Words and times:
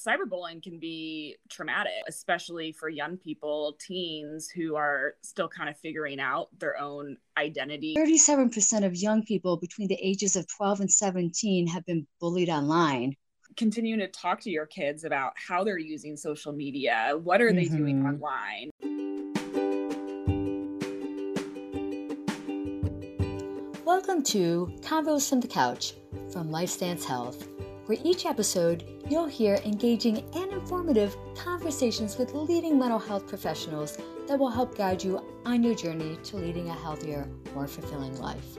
cyberbullying 0.00 0.62
can 0.62 0.78
be 0.78 1.36
traumatic, 1.50 1.92
especially 2.08 2.72
for 2.72 2.88
young 2.88 3.18
people, 3.18 3.76
teens 3.86 4.48
who 4.48 4.74
are 4.74 5.14
still 5.22 5.48
kind 5.48 5.68
of 5.68 5.76
figuring 5.78 6.18
out 6.18 6.48
their 6.58 6.80
own 6.80 7.18
identity. 7.36 7.94
37% 7.98 8.86
of 8.86 8.96
young 8.96 9.22
people 9.22 9.58
between 9.58 9.88
the 9.88 9.98
ages 10.00 10.36
of 10.36 10.46
12 10.56 10.80
and 10.80 10.90
17 10.90 11.66
have 11.66 11.84
been 11.84 12.06
bullied 12.18 12.48
online. 12.48 13.14
Continuing 13.56 14.00
to 14.00 14.08
talk 14.08 14.40
to 14.40 14.50
your 14.50 14.64
kids 14.64 15.04
about 15.04 15.32
how 15.36 15.64
they're 15.64 15.78
using 15.78 16.16
social 16.16 16.52
media, 16.52 17.12
what 17.22 17.42
are 17.42 17.52
they 17.52 17.64
mm-hmm. 17.64 17.76
doing 17.76 18.06
online? 18.06 18.70
Welcome 23.84 24.22
to 24.22 24.72
Convos 24.80 25.28
from 25.28 25.40
the 25.40 25.48
Couch 25.48 25.94
from 26.32 26.48
LifeStance 26.48 27.04
Health 27.04 27.46
where 27.90 27.98
each 28.04 28.24
episode 28.24 28.84
you'll 29.08 29.26
hear 29.26 29.56
engaging 29.64 30.18
and 30.36 30.52
informative 30.52 31.16
conversations 31.34 32.18
with 32.18 32.32
leading 32.34 32.78
mental 32.78 33.00
health 33.00 33.26
professionals 33.26 33.98
that 34.28 34.38
will 34.38 34.48
help 34.48 34.78
guide 34.78 35.02
you 35.02 35.20
on 35.44 35.60
your 35.64 35.74
journey 35.74 36.16
to 36.22 36.36
leading 36.36 36.68
a 36.68 36.72
healthier, 36.72 37.28
more 37.52 37.66
fulfilling 37.66 38.16
life. 38.20 38.56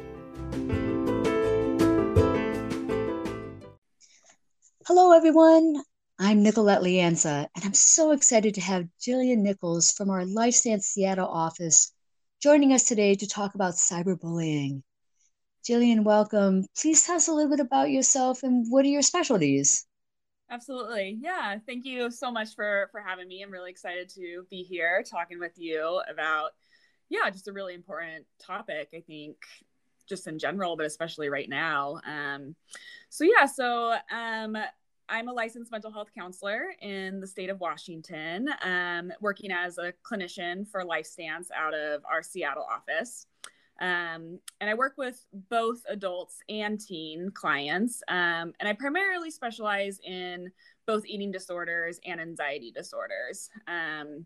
Hello, 4.85 5.13
everyone. 5.13 5.81
I'm 6.19 6.43
Nicolette 6.43 6.81
Lianza, 6.81 7.47
and 7.55 7.63
I'm 7.63 7.73
so 7.73 8.11
excited 8.11 8.55
to 8.55 8.61
have 8.61 8.89
Jillian 8.99 9.37
Nichols 9.37 9.93
from 9.93 10.09
our 10.09 10.23
LifeStance 10.23 10.83
Seattle 10.83 11.29
office 11.29 11.93
joining 12.41 12.73
us 12.73 12.83
today 12.83 13.15
to 13.15 13.25
talk 13.25 13.55
about 13.55 13.75
cyberbullying. 13.75 14.83
Jillian, 15.63 16.03
welcome. 16.03 16.65
Please 16.75 17.03
tell 17.05 17.15
us 17.15 17.27
a 17.27 17.33
little 17.33 17.49
bit 17.49 17.59
about 17.59 17.91
yourself 17.91 18.43
and 18.43 18.65
what 18.69 18.85
are 18.85 18.89
your 18.89 19.01
specialties? 19.01 19.85
Absolutely. 20.49 21.17
Yeah. 21.21 21.57
Thank 21.65 21.85
you 21.85 22.11
so 22.11 22.31
much 22.31 22.55
for 22.55 22.89
for 22.91 22.99
having 22.99 23.27
me. 23.27 23.41
I'm 23.41 23.51
really 23.51 23.71
excited 23.71 24.09
to 24.15 24.45
be 24.49 24.63
here 24.63 25.03
talking 25.09 25.39
with 25.39 25.57
you 25.57 26.01
about 26.09 26.51
yeah, 27.09 27.29
just 27.29 27.49
a 27.49 27.53
really 27.53 27.73
important 27.73 28.25
topic, 28.39 28.89
I 28.95 29.01
think, 29.01 29.35
just 30.07 30.27
in 30.27 30.39
general, 30.39 30.77
but 30.77 30.85
especially 30.85 31.29
right 31.29 31.49
now. 31.49 31.99
Um, 32.07 32.55
so 33.09 33.25
yeah, 33.25 33.45
so 33.45 33.95
um, 34.11 34.57
I'm 35.09 35.27
a 35.27 35.33
licensed 35.33 35.71
mental 35.71 35.91
health 35.91 36.09
counselor 36.17 36.73
in 36.81 37.19
the 37.19 37.27
state 37.27 37.49
of 37.49 37.59
Washington, 37.59 38.49
um, 38.61 39.11
working 39.19 39.51
as 39.51 39.77
a 39.77 39.93
clinician 40.09 40.65
for 40.65 40.83
LifeStance 40.83 41.47
out 41.53 41.73
of 41.73 42.01
our 42.09 42.23
Seattle 42.23 42.65
office. 42.69 43.27
Um, 43.81 44.39
and 44.61 44.69
I 44.69 44.75
work 44.75 44.93
with 44.97 45.25
both 45.49 45.81
adults 45.89 46.37
and 46.47 46.79
teen 46.79 47.31
clients. 47.31 48.01
Um, 48.07 48.53
and 48.59 48.67
I 48.67 48.73
primarily 48.73 49.31
specialize 49.31 49.99
in 50.05 50.51
both 50.85 51.05
eating 51.05 51.31
disorders 51.31 51.99
and 52.05 52.21
anxiety 52.21 52.71
disorders. 52.71 53.49
Um, 53.67 54.25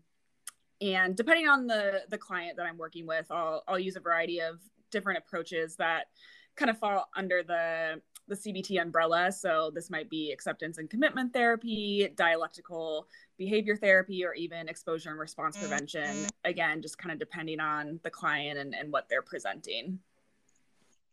and 0.80 1.16
depending 1.16 1.48
on 1.48 1.66
the 1.66 2.02
the 2.10 2.18
client 2.18 2.58
that 2.58 2.66
I'm 2.66 2.76
working 2.76 3.06
with, 3.06 3.26
I'll 3.30 3.62
I'll 3.66 3.78
use 3.78 3.96
a 3.96 4.00
variety 4.00 4.40
of 4.40 4.60
different 4.90 5.18
approaches 5.18 5.76
that 5.76 6.08
kind 6.54 6.70
of 6.70 6.78
fall 6.78 7.08
under 7.16 7.42
the 7.42 8.02
the 8.28 8.34
CBT 8.34 8.80
umbrella. 8.80 9.30
So 9.32 9.70
this 9.74 9.90
might 9.90 10.10
be 10.10 10.32
acceptance 10.32 10.78
and 10.78 10.90
commitment 10.90 11.32
therapy, 11.32 12.08
dialectical 12.16 13.08
behavior 13.38 13.76
therapy, 13.76 14.24
or 14.24 14.34
even 14.34 14.68
exposure 14.68 15.10
and 15.10 15.18
response 15.18 15.56
mm-hmm. 15.56 15.68
prevention. 15.68 16.26
Again, 16.44 16.82
just 16.82 16.98
kind 16.98 17.12
of 17.12 17.18
depending 17.18 17.60
on 17.60 18.00
the 18.02 18.10
client 18.10 18.58
and, 18.58 18.74
and 18.74 18.92
what 18.92 19.08
they're 19.08 19.22
presenting. 19.22 19.98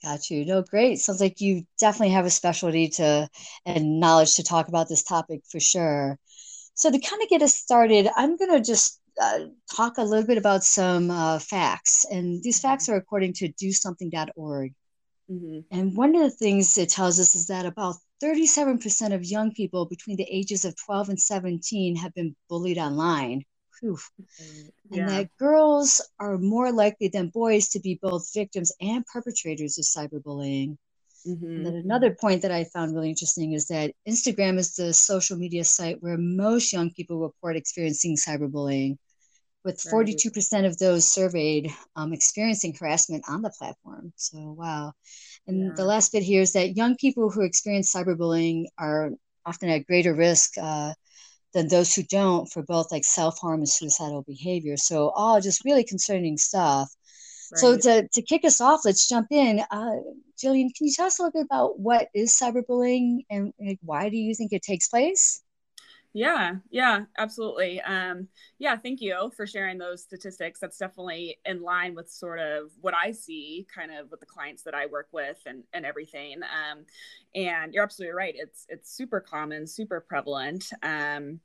Got 0.04 0.30
you. 0.30 0.46
No, 0.46 0.62
great. 0.62 1.00
Sounds 1.00 1.22
like 1.22 1.40
you 1.40 1.66
definitely 1.80 2.14
have 2.14 2.26
a 2.26 2.30
specialty 2.30 2.90
to 2.90 3.30
and 3.66 4.00
knowledge 4.02 4.36
to 4.36 4.44
talk 4.44 4.68
about 4.68 4.90
this 4.90 5.04
topic 5.04 5.42
for 5.50 5.62
sure. 5.62 6.20
So 6.74 6.92
to 6.92 7.00
kind 7.00 7.22
of 7.22 7.30
get 7.30 7.42
us 7.42 7.54
started, 7.54 8.10
I'm 8.16 8.36
going 8.36 8.52
to 8.52 8.60
just 8.60 9.00
uh, 9.22 9.46
talk 9.74 9.98
a 9.98 10.04
little 10.04 10.26
bit 10.26 10.38
about 10.38 10.64
some 10.64 11.12
uh, 11.12 11.40
facts, 11.40 12.06
and 12.10 12.42
these 12.44 12.60
facts 12.60 12.86
mm-hmm. 12.86 12.94
are 12.94 12.98
according 12.98 13.34
to 13.34 13.50
DoSomething.org. 13.50 14.74
Mm-hmm. 15.32 15.60
And 15.72 15.96
one 15.96 16.16
of 16.16 16.22
the 16.22 16.30
things 16.30 16.78
it 16.78 16.90
tells 16.90 17.20
us 17.20 17.36
is 17.36 17.48
that 17.48 17.66
about 17.66 17.96
37% 18.22 19.14
of 19.14 19.24
young 19.24 19.54
people 19.54 19.86
between 19.86 20.18
the 20.18 20.28
ages 20.30 20.66
of 20.66 20.76
12 20.86 21.10
and 21.10 21.20
17 21.20 21.96
have 21.98 22.14
been 22.14 22.36
bullied 22.50 22.78
online. 22.78 23.44
Whew. 23.82 23.98
Mm-hmm. 24.22 24.62
Yeah. 24.92 25.02
And 25.02 25.10
that 25.10 25.30
girls 25.38 26.02
are 26.20 26.38
more 26.38 26.72
likely 26.72 27.08
than 27.08 27.30
boys 27.30 27.70
to 27.70 27.80
be 27.80 28.00
both 28.02 28.34
victims 28.34 28.72
and 28.82 29.06
perpetrators 29.06 29.78
of 29.78 29.86
cyberbullying. 29.86 30.78
Mm-hmm. 31.28 31.46
And 31.46 31.66
then 31.66 31.76
another 31.76 32.12
point 32.20 32.42
that 32.42 32.52
I 32.52 32.66
found 32.66 32.94
really 32.94 33.10
interesting 33.10 33.54
is 33.54 33.68
that 33.68 33.94
Instagram 34.08 34.58
is 34.58 34.76
the 34.76 34.94
social 34.94 35.38
media 35.38 35.64
site 35.64 36.02
where 36.02 36.18
most 36.18 36.74
young 36.74 36.92
people 36.92 37.20
report 37.20 37.56
experiencing 37.56 38.18
cyberbullying 38.18 38.98
with 39.64 39.78
42% 39.78 40.66
of 40.66 40.78
those 40.78 41.08
surveyed 41.08 41.74
um, 41.96 42.14
experiencing 42.14 42.76
harassment 42.78 43.24
on 43.28 43.42
the 43.42 43.50
platform. 43.58 44.12
So, 44.18 44.38
wow. 44.58 44.94
And 45.48 45.68
yeah. 45.68 45.74
the 45.76 45.86
last 45.86 46.12
bit 46.12 46.24
here 46.24 46.42
is 46.42 46.54
that 46.54 46.76
young 46.76 46.96
people 46.98 47.30
who 47.30 47.42
experience 47.42 47.94
cyberbullying 47.94 48.66
are 48.78 49.12
often 49.46 49.70
at 49.70 49.88
greater 49.88 50.14
risk 50.14 50.54
uh, 50.62 50.94
than 51.54 51.68
those 51.68 51.94
who 51.94 52.04
don't 52.04 52.52
for 52.52 52.64
both 52.64 52.92
like 52.92 53.06
self 53.06 53.40
harm 53.40 53.60
and 53.60 53.70
suicidal 53.70 54.24
behavior. 54.24 54.76
So, 54.78 55.10
all 55.16 55.40
just 55.40 55.64
really 55.64 55.84
concerning 55.84 56.38
stuff. 56.38 56.90
Right. 57.52 57.60
So, 57.60 57.78
to, 57.78 58.08
to 58.08 58.22
kick 58.22 58.44
us 58.44 58.60
off, 58.60 58.82
let's 58.84 59.08
jump 59.08 59.28
in. 59.32 59.62
Uh, 59.72 59.92
Jillian, 60.44 60.76
can 60.76 60.88
you 60.88 60.94
tell 60.94 61.06
us 61.06 61.20
a 61.20 61.24
little 61.24 61.40
bit 61.40 61.46
about 61.46 61.80
what 61.80 62.10
is 62.14 62.38
cyberbullying 62.38 63.20
and 63.30 63.54
like, 63.60 63.80
why 63.82 64.10
do 64.10 64.18
you 64.18 64.36
think 64.36 64.52
it 64.52 64.62
takes 64.62 64.90
place? 64.90 65.42
Yeah, 66.16 66.58
yeah, 66.70 67.06
absolutely. 67.18 67.82
Um, 67.82 68.28
yeah, 68.60 68.78
thank 68.78 69.02
you 69.02 69.32
for 69.36 69.48
sharing 69.48 69.80
those 69.80 70.04
statistics. 70.04 70.60
That's 70.60 70.78
definitely 70.78 71.40
in 71.44 71.64
line 71.64 71.96
with 71.96 72.12
sort 72.12 72.40
of 72.40 72.70
what 72.82 72.94
I 72.94 73.12
see 73.12 73.66
kind 73.74 73.92
of 73.92 74.12
with 74.12 74.20
the 74.20 74.28
clients 74.28 74.62
that 74.64 74.76
I 74.76 74.86
work 74.86 75.08
with 75.12 75.40
and, 75.48 75.64
and 75.74 75.88
everything. 75.88 76.36
Um, 76.44 76.86
and 77.34 77.74
you're 77.74 77.84
absolutely 77.84 78.14
right. 78.14 78.36
It's 78.38 78.68
it's 78.70 78.96
super 78.96 79.20
common, 79.20 79.66
super 79.66 80.02
prevalent. 80.02 80.70
Um, 80.84 81.40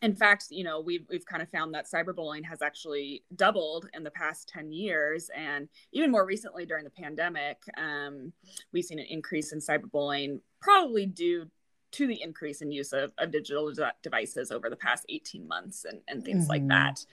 in 0.00 0.14
fact, 0.14 0.46
you 0.50 0.62
know, 0.62 0.80
we've 0.80 1.06
we've 1.10 1.26
kind 1.26 1.42
of 1.42 1.48
found 1.48 1.74
that 1.74 1.86
cyberbullying 1.92 2.44
has 2.44 2.62
actually 2.62 3.24
doubled 3.34 3.88
in 3.94 4.04
the 4.04 4.10
past 4.10 4.48
10 4.48 4.70
years. 4.70 5.28
And 5.34 5.68
even 5.92 6.12
more 6.12 6.26
recently 6.26 6.66
during 6.66 6.84
the 6.84 6.90
pandemic, 6.90 7.56
um, 7.78 8.32
we've 8.72 8.84
seen 8.84 9.00
an 9.00 9.06
increase 9.08 9.52
in 9.52 9.58
cyberbullying, 9.58 10.40
probably 10.60 11.06
due 11.06 11.46
to 11.94 12.06
the 12.06 12.20
increase 12.20 12.60
in 12.60 12.72
use 12.72 12.92
of, 12.92 13.12
of 13.18 13.30
digital 13.30 13.72
de- 13.72 13.92
devices 14.02 14.50
over 14.50 14.68
the 14.68 14.76
past 14.76 15.04
18 15.08 15.46
months 15.46 15.84
and, 15.84 16.00
and 16.08 16.24
things 16.24 16.44
mm-hmm. 16.44 16.50
like 16.50 16.68
that. 16.68 17.04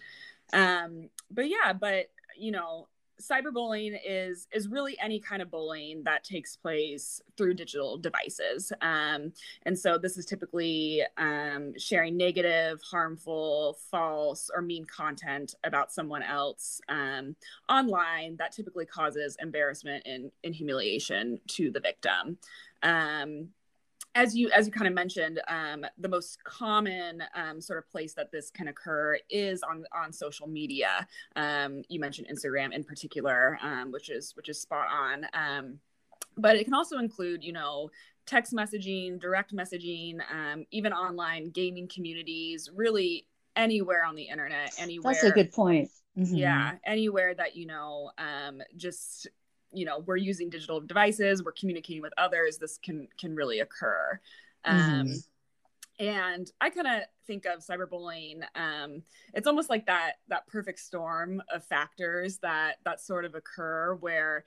Um, 0.53 1.09
but 1.29 1.49
yeah, 1.49 1.73
but 1.73 2.07
you 2.37 2.51
know, 2.51 2.87
cyberbullying 3.21 3.99
is 4.05 4.47
is 4.51 4.67
really 4.67 4.97
any 4.99 5.19
kind 5.19 5.41
of 5.41 5.51
bullying 5.51 6.03
that 6.03 6.23
takes 6.23 6.55
place 6.55 7.21
through 7.37 7.53
digital 7.53 7.97
devices 7.97 8.73
um, 8.81 9.31
and 9.67 9.77
so 9.77 9.97
this 9.97 10.17
is 10.17 10.25
typically 10.25 11.03
um, 11.17 11.71
sharing 11.77 12.17
negative 12.17 12.81
harmful 12.81 13.77
false 13.91 14.49
or 14.53 14.61
mean 14.61 14.85
content 14.85 15.55
about 15.63 15.91
someone 15.91 16.23
else 16.23 16.81
um, 16.89 17.35
online 17.69 18.35
that 18.37 18.51
typically 18.51 18.85
causes 18.85 19.37
embarrassment 19.39 20.01
and, 20.05 20.31
and 20.43 20.55
humiliation 20.55 21.39
to 21.47 21.69
the 21.69 21.79
victim 21.79 22.37
um, 22.83 23.47
as 24.15 24.35
you 24.35 24.49
as 24.51 24.65
you 24.65 24.71
kind 24.71 24.87
of 24.87 24.93
mentioned 24.93 25.41
um, 25.47 25.85
the 25.97 26.09
most 26.09 26.43
common 26.43 27.23
um, 27.35 27.61
sort 27.61 27.79
of 27.79 27.89
place 27.89 28.13
that 28.13 28.31
this 28.31 28.49
can 28.49 28.67
occur 28.67 29.17
is 29.29 29.63
on 29.63 29.85
on 29.93 30.11
social 30.11 30.47
media. 30.47 31.07
Um, 31.35 31.83
you 31.89 31.99
mentioned 31.99 32.27
instagram 32.31 32.73
in 32.73 32.83
particular 32.83 33.57
um, 33.61 33.91
which 33.91 34.09
is 34.09 34.35
which 34.35 34.49
is 34.49 34.61
spot 34.61 34.87
on. 34.91 35.25
Um, 35.33 35.79
but 36.37 36.55
it 36.55 36.65
can 36.65 36.73
also 36.73 36.97
include 36.97 37.43
you 37.43 37.53
know 37.53 37.89
text 38.25 38.53
messaging 38.53 39.19
direct 39.19 39.55
messaging 39.55 40.19
um, 40.31 40.65
even 40.71 40.93
online 40.93 41.49
gaming 41.49 41.87
communities 41.87 42.69
really 42.73 43.27
anywhere 43.55 44.05
on 44.05 44.15
the 44.15 44.23
internet 44.23 44.73
anywhere 44.77 45.13
that's 45.13 45.25
a 45.25 45.31
good 45.31 45.51
point. 45.51 45.89
Mm-hmm. 46.17 46.35
yeah 46.35 46.73
anywhere 46.85 47.33
that 47.33 47.55
you 47.55 47.65
know 47.65 48.11
just 48.75 49.27
you 49.73 49.85
know 49.85 49.99
we're 49.99 50.17
using 50.17 50.49
digital 50.49 50.79
devices 50.79 51.43
we're 51.43 51.51
communicating 51.51 52.01
with 52.01 52.13
others 52.17 52.57
this 52.57 52.77
can 52.77 53.07
can 53.17 53.35
really 53.35 53.59
occur 53.59 54.19
mm-hmm. 54.65 55.01
um, 55.01 55.13
and 55.99 56.51
i 56.59 56.69
kind 56.69 56.87
of 56.87 57.03
think 57.27 57.45
of 57.45 57.59
cyberbullying 57.59 58.41
um, 58.55 59.01
it's 59.33 59.47
almost 59.47 59.69
like 59.69 59.85
that 59.85 60.13
that 60.27 60.47
perfect 60.47 60.79
storm 60.79 61.41
of 61.53 61.63
factors 61.63 62.37
that 62.39 62.77
that 62.85 62.99
sort 62.99 63.25
of 63.25 63.35
occur 63.35 63.95
where 63.95 64.43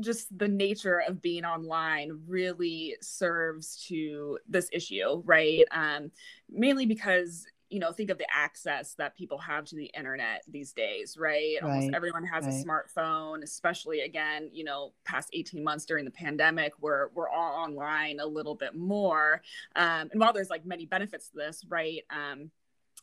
just 0.00 0.36
the 0.38 0.48
nature 0.48 1.02
of 1.06 1.20
being 1.20 1.44
online 1.44 2.20
really 2.26 2.96
serves 3.00 3.84
to 3.86 4.38
this 4.48 4.68
issue 4.72 5.22
right 5.24 5.64
um, 5.70 6.10
mainly 6.50 6.86
because 6.86 7.46
you 7.72 7.78
know 7.80 7.90
think 7.90 8.10
of 8.10 8.18
the 8.18 8.26
access 8.32 8.94
that 8.94 9.16
people 9.16 9.38
have 9.38 9.64
to 9.64 9.76
the 9.76 9.90
internet 9.96 10.44
these 10.48 10.72
days 10.72 11.16
right, 11.18 11.56
right. 11.62 11.70
almost 11.70 11.94
everyone 11.94 12.24
has 12.24 12.44
right. 12.44 12.54
a 12.54 12.64
smartphone 12.64 13.42
especially 13.42 14.00
again 14.00 14.50
you 14.52 14.62
know 14.62 14.92
past 15.04 15.30
18 15.32 15.64
months 15.64 15.86
during 15.86 16.04
the 16.04 16.10
pandemic 16.10 16.72
where 16.80 17.10
we're 17.14 17.28
all 17.28 17.54
online 17.54 18.20
a 18.20 18.26
little 18.26 18.54
bit 18.54 18.76
more 18.76 19.40
um, 19.76 20.08
and 20.12 20.20
while 20.20 20.32
there's 20.32 20.50
like 20.50 20.66
many 20.66 20.84
benefits 20.84 21.28
to 21.28 21.36
this 21.36 21.64
right 21.68 22.02
um, 22.10 22.50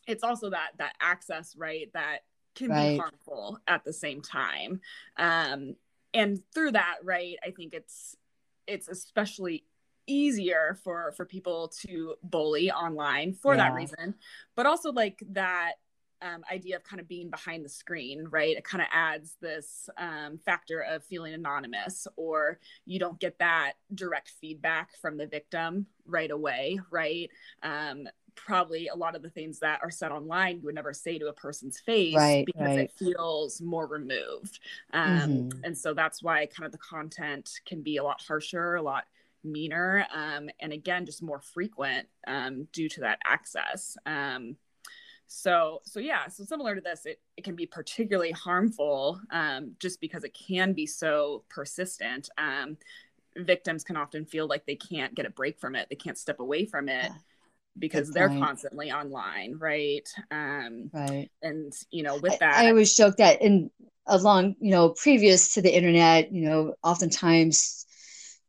it's 0.06 0.22
also 0.22 0.50
that 0.50 0.70
that 0.78 0.94
access 1.00 1.56
right 1.56 1.92
that 1.92 2.18
can 2.54 2.70
right. 2.70 2.92
be 2.92 2.98
harmful 2.98 3.58
at 3.66 3.84
the 3.84 3.92
same 3.92 4.22
time 4.22 4.80
um, 5.16 5.74
and 6.14 6.40
through 6.54 6.70
that 6.70 6.96
right 7.02 7.36
i 7.44 7.50
think 7.50 7.74
it's 7.74 8.16
it's 8.66 8.88
especially 8.88 9.64
easier 10.10 10.78
for 10.82 11.12
for 11.12 11.24
people 11.24 11.68
to 11.68 12.14
bully 12.22 12.70
online 12.70 13.32
for 13.32 13.54
yeah. 13.54 13.68
that 13.68 13.74
reason 13.74 14.14
but 14.56 14.66
also 14.66 14.92
like 14.92 15.22
that 15.30 15.74
um, 16.22 16.42
idea 16.52 16.76
of 16.76 16.84
kind 16.84 17.00
of 17.00 17.08
being 17.08 17.30
behind 17.30 17.64
the 17.64 17.68
screen, 17.68 18.26
right? 18.30 18.56
It 18.56 18.64
kind 18.64 18.82
of 18.82 18.88
adds 18.92 19.36
this 19.40 19.88
um, 19.96 20.38
factor 20.44 20.80
of 20.80 21.04
feeling 21.04 21.34
anonymous, 21.34 22.06
or 22.16 22.58
you 22.84 22.98
don't 22.98 23.18
get 23.18 23.38
that 23.38 23.74
direct 23.94 24.32
feedback 24.40 24.90
from 25.00 25.16
the 25.16 25.26
victim 25.26 25.86
right 26.06 26.30
away, 26.30 26.80
right? 26.90 27.30
Um, 27.62 28.06
probably 28.34 28.88
a 28.88 28.94
lot 28.94 29.16
of 29.16 29.22
the 29.22 29.30
things 29.30 29.58
that 29.58 29.80
are 29.82 29.90
said 29.90 30.12
online 30.12 30.58
you 30.58 30.62
would 30.64 30.74
never 30.74 30.92
say 30.92 31.18
to 31.18 31.26
a 31.26 31.32
person's 31.32 31.80
face 31.80 32.14
right, 32.14 32.46
because 32.46 32.68
right. 32.68 32.78
it 32.78 32.92
feels 32.92 33.60
more 33.60 33.86
removed. 33.86 34.60
Um, 34.92 35.20
mm-hmm. 35.20 35.64
And 35.64 35.76
so 35.76 35.94
that's 35.94 36.22
why 36.22 36.46
kind 36.46 36.66
of 36.66 36.72
the 36.72 36.78
content 36.78 37.50
can 37.66 37.82
be 37.82 37.96
a 37.96 38.04
lot 38.04 38.22
harsher, 38.26 38.76
a 38.76 38.82
lot 38.82 39.04
meaner, 39.44 40.06
um, 40.14 40.50
and 40.60 40.72
again, 40.72 41.06
just 41.06 41.22
more 41.22 41.40
frequent 41.40 42.06
um, 42.26 42.66
due 42.72 42.88
to 42.90 43.00
that 43.00 43.18
access. 43.24 43.96
Um, 44.06 44.56
so, 45.26 45.80
so 45.84 46.00
yeah, 46.00 46.28
so 46.28 46.44
similar 46.44 46.74
to 46.74 46.80
this, 46.80 47.06
it, 47.06 47.20
it 47.36 47.44
can 47.44 47.54
be 47.54 47.66
particularly 47.66 48.32
harmful 48.32 49.20
um, 49.30 49.72
just 49.78 50.00
because 50.00 50.24
it 50.24 50.34
can 50.34 50.72
be 50.72 50.86
so 50.86 51.44
persistent. 51.48 52.28
Um, 52.36 52.76
victims 53.36 53.84
can 53.84 53.96
often 53.96 54.24
feel 54.24 54.48
like 54.48 54.66
they 54.66 54.74
can't 54.74 55.14
get 55.14 55.26
a 55.26 55.30
break 55.30 55.58
from 55.60 55.76
it, 55.76 55.88
they 55.88 55.96
can't 55.96 56.18
step 56.18 56.40
away 56.40 56.64
from 56.66 56.88
it. 56.88 57.04
Yeah 57.04 57.14
because 57.78 58.10
they're 58.10 58.28
constantly 58.28 58.90
online 58.90 59.54
right 59.58 60.08
um 60.30 60.90
right 60.92 61.30
and 61.42 61.72
you 61.90 62.02
know 62.02 62.16
with 62.16 62.38
that 62.38 62.56
I, 62.56 62.66
I 62.66 62.68
always 62.70 62.94
joke 62.94 63.16
that 63.16 63.40
in 63.40 63.70
along 64.06 64.56
you 64.60 64.70
know 64.70 64.90
previous 64.90 65.54
to 65.54 65.62
the 65.62 65.74
internet 65.74 66.32
you 66.32 66.42
know 66.42 66.74
oftentimes 66.82 67.86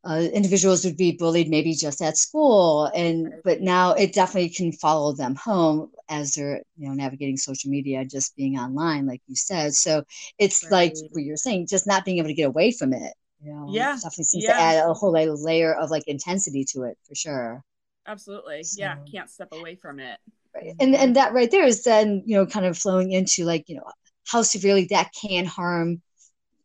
uh, 0.04 0.28
individuals 0.34 0.84
would 0.84 0.98
be 0.98 1.12
bullied 1.12 1.50
maybe 1.50 1.76
just 1.76 2.02
at 2.02 2.18
school 2.18 2.90
and 2.96 3.32
but 3.44 3.62
now 3.62 3.94
it 3.94 4.14
definitely 4.14 4.50
can 4.50 4.72
follow 4.72 5.14
them 5.14 5.36
home 5.36 5.92
as 6.10 6.34
they're 6.34 6.62
you 6.78 6.88
know 6.88 6.94
navigating 6.94 7.38
social 7.38 7.70
media 7.70 8.04
just 8.04 8.36
being 8.36 8.58
online 8.58 9.06
like 9.06 9.22
you 9.28 9.36
said. 9.36 9.74
So 9.74 10.04
it's 10.40 10.64
right. 10.64 10.72
like 10.72 10.94
what 11.12 11.24
you're 11.24 11.38
saying 11.38 11.68
just 11.68 11.86
not 11.86 12.04
being 12.04 12.18
able 12.18 12.30
to 12.30 12.34
get 12.34 12.48
away 12.48 12.72
from 12.72 12.94
it 12.94 13.14
you 13.44 13.54
know 13.54 13.68
yeah. 13.70 13.94
definitely 13.94 14.26
seems 14.26 14.44
yeah. 14.44 14.54
to 14.54 14.60
add 14.60 14.90
a 14.90 14.94
whole 14.94 15.12
layer 15.12 15.74
of 15.74 15.90
like 15.90 16.08
intensity 16.08 16.66
to 16.70 16.84
it 16.84 16.98
for 17.08 17.16
sure. 17.16 17.64
Absolutely. 18.08 18.64
So, 18.64 18.80
yeah 18.80 18.98
can't 19.12 19.30
step 19.30 19.50
away 19.52 19.76
from 19.76 20.00
it. 20.00 20.18
Right. 20.56 20.76
and 20.80 20.96
and 20.96 21.16
that 21.16 21.34
right 21.34 21.50
there 21.50 21.66
is 21.66 21.84
then 21.84 22.24
you 22.26 22.36
know 22.36 22.46
kind 22.46 22.66
of 22.66 22.78
flowing 22.78 23.12
into 23.12 23.46
like 23.46 23.70
you 23.70 23.76
know 23.76 23.86
how 24.26 24.42
severely 24.42 24.86
that 24.92 25.12
can 25.20 25.46
harm 25.46 26.02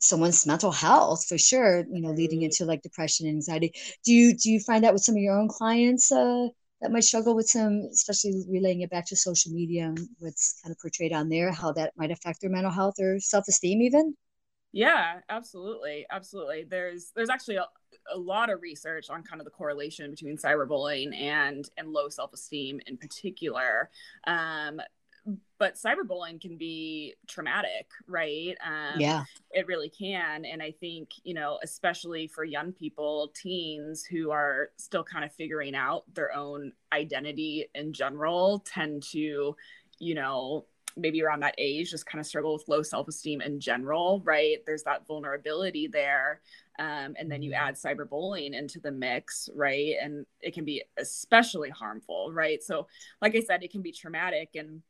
someone's 0.09 0.47
mental 0.47 0.73
health 0.73 1.27
for 1.29 1.39
sure 1.39 1.85
you 1.91 2.01
know 2.01 2.11
leading 2.11 2.43
into 2.43 2.65
like 2.65 2.83
depression 2.83 3.27
and 3.27 3.37
anxiety. 3.37 3.73
Do 4.05 4.13
you 4.13 4.35
do 4.37 4.51
you 4.51 4.61
find 4.61 4.85
that 4.85 4.93
with 4.93 5.03
some 5.03 5.15
of 5.17 5.21
your 5.23 5.39
own 5.39 5.49
clients 5.49 6.11
uh, 6.13 6.49
that 6.81 6.93
might 6.93 7.05
struggle 7.05 7.35
with 7.35 7.49
some 7.49 7.89
especially 7.93 8.45
relaying 8.49 8.83
it 8.83 8.91
back 8.91 9.07
to 9.09 9.17
social 9.17 9.53
media 9.53 9.87
and 9.87 10.09
what's 10.19 10.61
kind 10.63 10.73
of 10.73 10.79
portrayed 10.81 11.13
on 11.13 11.29
there 11.29 11.53
how 11.53 11.73
that 11.73 11.93
might 11.97 12.11
affect 12.11 12.41
their 12.41 12.51
mental 12.51 12.73
health 12.73 12.95
or 13.01 13.19
self-esteem 13.21 13.83
even? 13.83 14.15
Yeah 14.73 15.21
absolutely 15.29 16.07
absolutely. 16.11 16.65
There's 16.69 17.13
there's 17.17 17.31
actually 17.31 17.57
a, 17.57 17.67
a 18.15 18.19
lot 18.19 18.51
of 18.51 18.61
research 18.61 19.09
on 19.11 19.23
kind 19.23 19.41
of 19.41 19.45
the 19.45 19.51
correlation 19.51 20.11
between 20.11 20.37
cyberbullying 20.37 21.17
and 21.19 21.69
and 21.79 21.93
low 21.93 22.09
self-esteem 22.09 22.81
in 22.87 22.97
particular. 22.99 23.91
Um, 24.27 24.81
but 25.59 25.75
cyberbullying 25.75 26.41
can 26.41 26.57
be 26.57 27.15
traumatic, 27.27 27.89
right? 28.07 28.55
Um, 28.65 29.01
yeah, 29.01 29.25
it 29.53 29.67
really 29.67 29.89
can. 29.89 30.45
And 30.45 30.63
I 30.63 30.73
think, 30.73 31.11
you 31.25 31.35
know, 31.35 31.59
especially 31.63 32.27
for 32.27 32.45
young 32.45 32.73
people, 32.73 33.33
teens 33.35 34.05
who 34.05 34.31
are 34.31 34.71
still 34.77 35.05
kind 35.05 35.25
of 35.25 35.33
figuring 35.33 35.75
out 35.75 36.05
their 36.15 36.35
own 36.35 36.73
identity 36.93 37.67
in 37.75 37.93
general, 37.93 38.63
tend 38.67 39.03
to, 39.13 39.57
you 39.99 40.15
know, 40.15 40.67
maybe 40.97 41.23
around 41.23 41.41
that 41.41 41.55
age 41.59 41.91
just 41.91 42.07
kind 42.07 42.21
of 42.21 42.27
struggle 42.27 42.55
with 42.55 42.69
low 42.69 42.83
self-esteem 42.83 43.43
in 43.43 43.61
general 43.61 44.23
right 44.25 44.65
there's 44.65 44.83
that 44.83 45.07
vulnerability 45.07 45.87
there 45.87 46.41
um, 46.79 47.15
and 47.19 47.31
then 47.31 47.43
you 47.43 47.53
mm-hmm. 47.53 47.69
add 47.69 47.75
cyberbullying 47.75 48.55
into 48.55 48.81
the 48.81 48.91
mix 48.91 49.51
right 49.55 49.97
and 50.01 50.25
it 50.41 50.55
can 50.55 50.65
be 50.65 50.83
especially 50.97 51.69
harmful 51.69 52.33
right 52.33 52.63
so 52.63 52.87
like 53.21 53.37
i 53.37 53.41
said 53.41 53.63
it 53.63 53.71
can 53.71 53.83
be 53.83 53.93
traumatic 53.93 54.51
and 54.55 54.81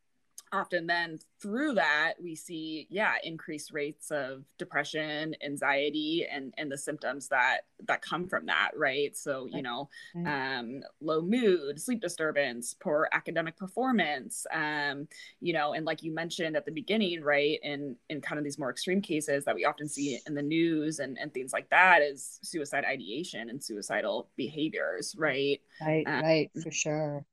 often 0.52 0.86
then 0.86 1.18
through 1.40 1.74
that 1.74 2.14
we 2.22 2.34
see 2.34 2.86
yeah 2.90 3.14
increased 3.24 3.72
rates 3.72 4.10
of 4.10 4.44
depression 4.58 5.34
anxiety 5.44 6.26
and 6.30 6.54
and 6.56 6.70
the 6.70 6.78
symptoms 6.78 7.28
that 7.28 7.62
that 7.86 8.00
come 8.00 8.26
from 8.26 8.46
that 8.46 8.70
right? 8.76 9.16
So 9.16 9.46
you 9.46 9.62
know 9.62 9.88
um 10.26 10.82
low 11.00 11.20
mood 11.20 11.80
sleep 11.80 12.00
disturbance 12.00 12.74
poor 12.74 13.08
academic 13.12 13.56
performance 13.56 14.46
um 14.52 15.06
you 15.40 15.52
know 15.52 15.72
and 15.72 15.84
like 15.84 16.02
you 16.02 16.14
mentioned 16.14 16.56
at 16.56 16.64
the 16.64 16.72
beginning 16.72 17.22
right 17.22 17.58
in 17.62 17.96
in 18.08 18.20
kind 18.20 18.38
of 18.38 18.44
these 18.44 18.58
more 18.58 18.70
extreme 18.70 19.00
cases 19.00 19.44
that 19.44 19.54
we 19.54 19.64
often 19.64 19.88
see 19.88 20.18
in 20.26 20.34
the 20.34 20.42
news 20.42 21.00
and 21.00 21.18
and 21.18 21.34
things 21.34 21.52
like 21.52 21.68
that 21.70 22.02
is 22.02 22.38
suicide 22.42 22.84
ideation 22.84 23.50
and 23.50 23.62
suicidal 23.62 24.28
behaviors 24.36 25.14
right? 25.18 25.60
Right 25.80 26.06
um, 26.06 26.22
right 26.22 26.50
for 26.62 26.70
sure. 26.70 27.24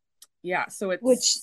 yeah 0.42 0.68
so 0.68 0.92
it's 0.92 1.04
which 1.04 1.38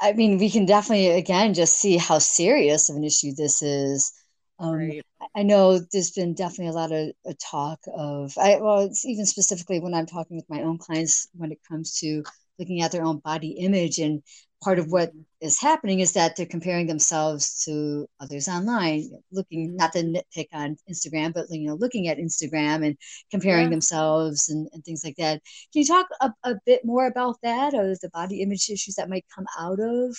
I 0.00 0.12
mean, 0.12 0.38
we 0.38 0.50
can 0.50 0.66
definitely 0.66 1.08
again 1.08 1.54
just 1.54 1.78
see 1.78 1.96
how 1.96 2.18
serious 2.18 2.88
of 2.88 2.96
an 2.96 3.04
issue 3.04 3.32
this 3.34 3.62
is. 3.62 4.12
Um, 4.58 4.76
right. 4.78 5.02
I 5.36 5.42
know 5.44 5.78
there's 5.78 6.10
been 6.10 6.34
definitely 6.34 6.68
a 6.68 6.72
lot 6.72 6.92
of 6.92 7.10
a 7.26 7.34
talk 7.34 7.80
of, 7.94 8.36
I 8.38 8.56
well, 8.60 8.80
it's 8.80 9.04
even 9.04 9.26
specifically 9.26 9.80
when 9.80 9.94
I'm 9.94 10.06
talking 10.06 10.36
with 10.36 10.48
my 10.48 10.62
own 10.62 10.78
clients 10.78 11.28
when 11.34 11.52
it 11.52 11.60
comes 11.68 11.98
to 12.00 12.24
looking 12.58 12.82
at 12.82 12.90
their 12.92 13.04
own 13.04 13.18
body 13.18 13.50
image 13.50 13.98
and 13.98 14.22
part 14.62 14.78
of 14.78 14.90
what 14.90 15.12
is 15.40 15.60
happening 15.60 16.00
is 16.00 16.12
that 16.12 16.34
they're 16.34 16.46
comparing 16.46 16.86
themselves 16.86 17.64
to 17.64 18.08
others 18.20 18.48
online 18.48 19.08
looking 19.30 19.76
not 19.76 19.92
to 19.92 20.02
nitpick 20.02 20.48
on 20.52 20.76
instagram 20.90 21.32
but 21.32 21.46
you 21.50 21.66
know 21.66 21.74
looking 21.74 22.08
at 22.08 22.18
instagram 22.18 22.84
and 22.84 22.96
comparing 23.30 23.64
yeah. 23.64 23.70
themselves 23.70 24.48
and, 24.48 24.68
and 24.72 24.84
things 24.84 25.04
like 25.04 25.16
that 25.16 25.40
can 25.72 25.82
you 25.82 25.86
talk 25.86 26.06
a, 26.20 26.32
a 26.44 26.54
bit 26.66 26.84
more 26.84 27.06
about 27.06 27.36
that 27.42 27.74
or 27.74 27.94
the 28.02 28.10
body 28.12 28.42
image 28.42 28.68
issues 28.68 28.94
that 28.96 29.08
might 29.08 29.24
come 29.34 29.46
out 29.58 29.78
of, 29.80 30.16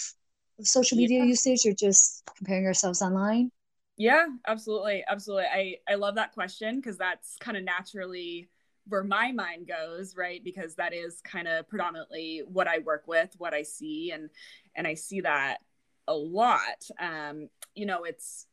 of 0.59 0.67
social 0.67 0.97
media 0.97 1.19
yeah. 1.19 1.25
usage 1.25 1.65
or 1.65 1.73
just 1.73 2.23
comparing 2.37 2.65
ourselves 2.65 3.01
online 3.01 3.51
yeah 3.97 4.25
absolutely 4.47 5.03
absolutely 5.09 5.45
i 5.53 5.75
i 5.89 5.95
love 5.95 6.15
that 6.15 6.33
question 6.33 6.77
because 6.77 6.97
that's 6.97 7.35
kind 7.41 7.57
of 7.57 7.63
naturally 7.63 8.49
where 8.89 9.03
my 9.03 9.31
mind 9.31 9.67
goes 9.67 10.15
right 10.15 10.43
because 10.43 10.75
that 10.75 10.93
is 10.93 11.21
kind 11.21 11.47
of 11.47 11.67
predominantly 11.69 12.43
what 12.51 12.67
i 12.67 12.79
work 12.79 13.03
with 13.07 13.33
what 13.37 13.53
i 13.53 13.61
see 13.61 14.11
and 14.11 14.29
and 14.75 14.87
i 14.87 14.93
see 14.93 15.21
that 15.21 15.59
a 16.07 16.13
lot. 16.13 16.89
Um 16.99 17.49
you 17.75 17.85
know 17.85 18.03
it's 18.03 18.47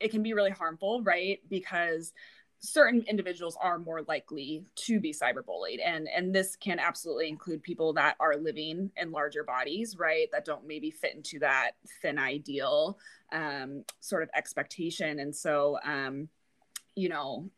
it 0.00 0.10
can 0.10 0.22
be 0.22 0.34
really 0.34 0.50
harmful 0.50 1.02
right 1.02 1.40
because 1.48 2.12
certain 2.58 3.04
individuals 3.08 3.56
are 3.60 3.78
more 3.78 4.02
likely 4.02 4.64
to 4.76 5.00
be 5.00 5.12
cyberbullied 5.12 5.78
and 5.84 6.08
and 6.08 6.34
this 6.34 6.54
can 6.56 6.78
absolutely 6.78 7.28
include 7.28 7.62
people 7.62 7.92
that 7.92 8.14
are 8.20 8.36
living 8.36 8.90
in 8.96 9.10
larger 9.10 9.42
bodies 9.42 9.96
right 9.98 10.28
that 10.32 10.44
don't 10.44 10.66
maybe 10.66 10.90
fit 10.90 11.14
into 11.14 11.38
that 11.40 11.72
thin 12.00 12.18
ideal 12.18 12.98
um, 13.32 13.84
sort 14.00 14.22
of 14.22 14.30
expectation. 14.34 15.18
And 15.18 15.34
so 15.34 15.78
um, 15.84 16.28
you 16.94 17.08
know 17.08 17.50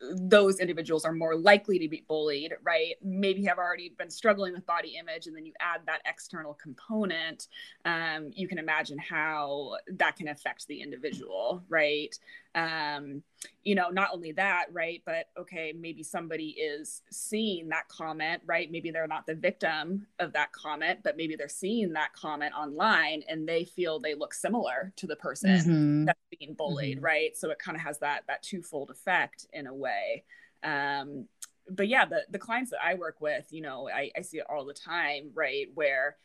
those 0.00 0.60
individuals 0.60 1.04
are 1.04 1.12
more 1.12 1.34
likely 1.34 1.78
to 1.78 1.88
be 1.88 2.04
bullied, 2.06 2.52
right? 2.62 2.94
Maybe 3.02 3.44
have 3.44 3.58
already 3.58 3.94
been 3.96 4.10
struggling 4.10 4.52
with 4.52 4.66
body 4.66 4.96
image, 4.98 5.26
and 5.26 5.34
then 5.34 5.46
you 5.46 5.52
add 5.60 5.80
that 5.86 6.02
external 6.04 6.54
component. 6.54 7.48
Um, 7.84 8.30
you 8.34 8.46
can 8.48 8.58
imagine 8.58 8.98
how 8.98 9.76
that 9.94 10.16
can 10.16 10.28
affect 10.28 10.66
the 10.66 10.82
individual, 10.82 11.62
right? 11.68 12.14
Um, 12.56 13.22
you 13.64 13.74
know 13.74 13.90
not 13.90 14.08
only 14.12 14.32
that 14.32 14.64
right 14.72 15.02
but 15.04 15.28
okay 15.38 15.74
maybe 15.78 16.02
somebody 16.02 16.50
is 16.50 17.02
seeing 17.10 17.68
that 17.68 17.86
comment 17.88 18.40
right 18.46 18.72
maybe 18.72 18.90
they're 18.90 19.06
not 19.06 19.26
the 19.26 19.34
victim 19.34 20.06
of 20.18 20.32
that 20.32 20.50
comment 20.52 21.00
but 21.04 21.16
maybe 21.16 21.36
they're 21.36 21.48
seeing 21.48 21.92
that 21.92 22.12
comment 22.14 22.54
online 22.54 23.22
and 23.28 23.46
they 23.46 23.64
feel 23.64 24.00
they 24.00 24.14
look 24.14 24.32
similar 24.32 24.92
to 24.96 25.06
the 25.06 25.16
person 25.16 25.50
mm-hmm. 25.50 26.04
that's 26.06 26.18
being 26.38 26.54
bullied 26.54 26.96
mm-hmm. 26.96 27.04
right 27.04 27.36
so 27.36 27.50
it 27.50 27.58
kind 27.58 27.76
of 27.76 27.82
has 27.82 27.98
that 27.98 28.22
that 28.26 28.42
twofold 28.42 28.90
effect 28.90 29.46
in 29.52 29.66
a 29.66 29.74
way 29.74 30.24
um, 30.62 31.26
but 31.68 31.88
yeah 31.88 32.06
the 32.06 32.22
the 32.30 32.38
clients 32.38 32.70
that 32.70 32.82
i 32.82 32.94
work 32.94 33.20
with 33.20 33.46
you 33.50 33.60
know 33.60 33.88
I, 33.88 34.10
I 34.16 34.22
see 34.22 34.38
it 34.38 34.46
all 34.48 34.64
the 34.64 34.72
time 34.72 35.30
right 35.34 35.66
where 35.74 36.16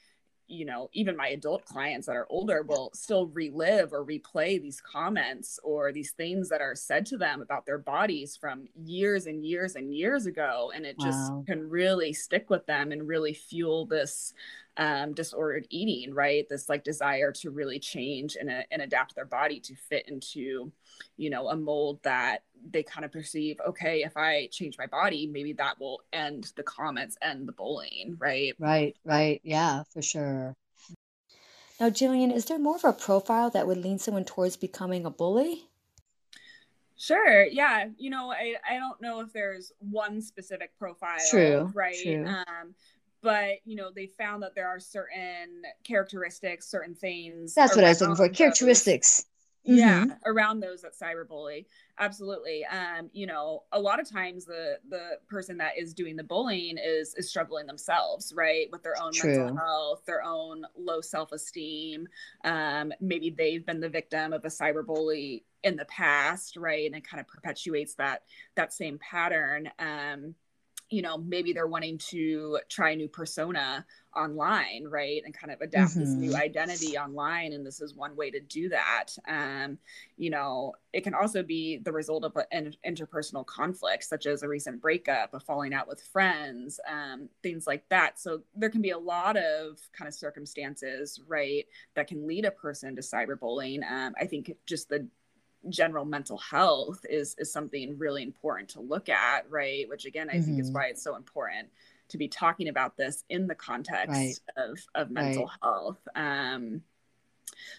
you 0.52 0.66
know, 0.66 0.90
even 0.94 1.16
my 1.16 1.30
adult 1.30 1.66
clients 1.66 2.08
that 2.08 2.16
are 2.16 2.28
older 2.30 2.62
will 2.62 2.92
still 2.94 3.28
relive 3.28 3.94
or 3.94 4.06
replay 4.06 4.62
these 4.62 4.82
comments 4.82 5.60
or 5.64 5.92
these 5.92 6.12
things 6.12 6.50
that 6.50 6.62
are 6.62 6.76
said 6.76 7.06
to 7.08 7.18
them 7.18 7.42
about 7.42 7.66
their 7.66 7.78
bodies 7.78 8.36
from 8.36 8.68
years 8.76 9.28
and 9.28 9.46
years 9.46 9.76
and 9.76 9.96
years 9.96 10.26
ago. 10.26 10.72
And 10.76 10.86
it 10.86 10.98
wow. 11.00 11.06
just 11.06 11.32
can 11.48 11.70
really 11.70 12.12
stick 12.12 12.50
with 12.50 12.66
them 12.66 12.92
and 12.92 13.08
really 13.08 13.34
fuel 13.34 13.86
this 13.86 14.34
um, 14.78 15.14
disordered 15.14 15.68
eating, 15.70 16.14
right? 16.14 16.48
This 16.50 16.70
like 16.70 16.84
desire 16.84 17.32
to 17.34 17.52
really 17.52 17.80
change 17.80 18.36
and, 18.40 18.50
uh, 18.50 18.62
and 18.72 18.82
adapt 18.82 19.16
their 19.16 19.26
body 19.26 19.60
to 19.62 19.76
fit 19.76 20.08
into, 20.08 20.72
you 21.18 21.30
know, 21.30 21.50
a 21.50 21.56
mold 21.56 22.00
that 22.04 22.44
they 22.70 22.84
kind 22.84 23.06
of 23.06 23.12
perceive, 23.12 23.60
okay, 23.68 24.04
if 24.04 24.16
I 24.16 24.48
change 24.52 24.78
my 24.78 24.86
body, 24.86 25.28
maybe 25.28 25.54
that 25.54 25.80
will 25.80 26.02
end 26.14 26.52
the 26.56 26.64
comments 26.64 27.18
and 27.22 27.48
the 27.48 27.54
bullying, 27.54 28.16
right? 28.20 28.54
Right, 28.60 28.96
right. 29.04 29.42
Yeah, 29.44 29.84
for 29.92 30.02
sure. 30.02 30.56
Now, 31.80 31.90
Jillian, 31.90 32.32
is 32.34 32.46
there 32.46 32.60
more 32.60 32.76
of 32.76 32.84
a 32.86 32.94
profile 32.94 33.50
that 33.50 33.66
would 33.66 33.80
lean 33.80 33.98
someone 33.98 34.26
towards 34.26 34.56
becoming 34.56 35.06
a 35.06 35.10
bully? 35.10 35.64
Sure. 36.96 37.44
Yeah. 37.46 37.88
You 37.98 38.12
know, 38.12 38.32
I, 38.32 38.54
I 38.70 38.78
don't 38.78 39.02
know 39.02 39.22
if 39.22 39.34
there's 39.34 39.72
one 39.80 40.22
specific 40.22 40.78
profile. 40.78 41.18
True. 41.32 41.72
Right. 41.74 41.98
True. 42.00 42.28
Um, 42.28 42.76
but 43.22 43.56
you 43.66 43.76
know 43.76 43.90
they 43.96 44.08
found 44.08 44.44
that 44.44 44.56
there 44.56 44.68
are 44.68 44.80
certain 44.80 45.62
characteristics 45.84 46.70
certain 46.70 46.96
things 46.96 47.54
that's 47.54 47.76
what 47.76 47.86
i 47.86 47.90
was 47.90 48.02
looking 48.02 48.16
for 48.16 48.30
characteristics. 48.30 49.26
Mm-hmm. 49.68 49.78
yeah 49.78 50.06
around 50.26 50.60
those 50.60 50.82
that 50.82 50.94
cyberbully. 51.00 51.66
Absolutely. 52.00 52.66
Um 52.66 53.12
you 53.14 53.28
know 53.28 53.62
a 53.72 53.80
lot 53.80 54.00
of 54.00 54.10
times 54.10 54.44
the 54.46 54.80
the 54.90 55.20
person 55.30 55.56
that 55.58 55.78
is 55.78 55.94
doing 55.94 56.16
the 56.16 56.24
bullying 56.24 56.80
is 56.84 57.14
is 57.14 57.30
struggling 57.30 57.68
themselves 57.68 58.34
right 58.36 58.68
with 58.72 58.82
their 58.82 58.96
own 59.00 59.14
True. 59.14 59.38
mental 59.38 59.58
health 59.58 60.02
their 60.08 60.24
own 60.24 60.64
low 60.76 61.00
self-esteem. 61.00 62.08
Um 62.44 62.92
maybe 63.00 63.30
they've 63.30 63.64
been 63.64 63.80
the 63.82 63.88
victim 63.88 64.34
of 64.34 64.44
a 64.46 64.48
cyberbully 64.48 65.44
in 65.64 65.76
the 65.76 65.86
past 65.86 66.58
right 66.58 66.88
and 66.88 66.96
it 66.96 67.08
kind 67.08 67.22
of 67.22 67.28
perpetuates 67.28 67.94
that 67.96 68.24
that 68.56 68.74
same 68.74 68.98
pattern. 68.98 69.70
Um 69.78 70.34
you 70.92 71.02
know 71.02 71.18
maybe 71.18 71.54
they're 71.54 71.68
wanting 71.68 71.98
to 71.98 72.60
try 72.70 72.92
a 72.92 72.96
new 72.96 73.08
persona 73.08 73.86
online 74.14 74.86
right 74.90 75.22
and 75.24 75.34
kind 75.34 75.54
of 75.54 75.62
adapt 75.62 75.92
mm-hmm. 75.92 76.02
this 76.02 76.10
new 76.10 76.32
mm-hmm. 76.32 76.42
identity 76.42 76.98
online 76.98 77.54
and 77.54 77.66
this 77.66 77.80
is 77.80 77.96
one 77.96 78.14
way 78.16 78.30
to 78.30 78.42
do 78.42 78.68
that 78.68 79.06
um 79.28 79.78
you 80.18 80.30
know 80.30 80.74
it 80.92 81.02
can 81.02 81.14
also 81.14 81.42
be 81.42 81.78
the 81.78 81.92
result 81.92 82.26
of 82.26 82.38
an 82.52 82.76
interpersonal 82.86 83.46
conflict 83.46 84.04
such 84.04 84.26
as 84.26 84.44
a 84.44 84.48
recent 84.48 84.82
breakup 84.82 85.34
a 85.34 85.40
falling 85.40 85.74
out 85.74 85.88
with 85.88 86.02
friends 86.02 86.78
um 86.92 87.30
things 87.42 87.66
like 87.66 87.88
that 87.88 88.20
so 88.20 88.42
there 88.54 88.70
can 88.70 88.82
be 88.82 88.92
a 88.92 89.00
lot 89.00 89.38
of 89.38 89.80
kind 89.94 90.10
of 90.10 90.14
circumstances 90.14 91.22
right 91.26 91.66
that 91.96 92.08
can 92.08 92.28
lead 92.28 92.44
a 92.44 92.52
person 92.52 92.96
to 92.98 93.02
cyberbullying 93.02 93.80
um 93.90 94.14
i 94.20 94.26
think 94.26 94.52
just 94.66 94.90
the 94.90 95.08
general 95.70 96.06
mental 96.06 96.38
health 96.38 97.06
is 97.10 97.36
is 97.38 97.52
something 97.52 97.98
really 97.98 98.24
important 98.24 98.70
to 98.70 98.82
look 98.82 99.10
at 99.10 99.50
right 99.50 99.88
which 99.90 100.06
again 100.06 100.30
i 100.30 100.34
mm-hmm. 100.34 100.46
think 100.46 100.60
is 100.60 100.68
mm-hmm. 100.68 100.76
why 100.76 100.86
it's 100.86 101.04
so 101.04 101.16
important 101.16 101.68
to 102.10 102.18
be 102.18 102.28
talking 102.28 102.68
about 102.68 102.98
this 102.98 103.24
in 103.30 103.48
the 103.48 103.56
context 103.56 104.10
right. 104.10 104.36
of 104.58 104.80
of 104.96 105.12
mental 105.12 105.44
right. 105.44 105.58
health 105.62 106.08
um 106.16 106.82